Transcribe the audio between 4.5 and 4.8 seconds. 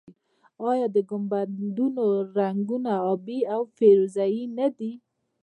نه